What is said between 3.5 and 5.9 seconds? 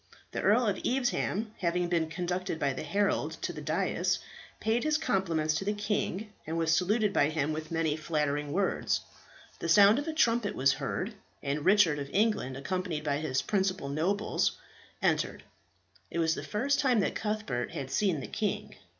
the dais, paid his compliments to the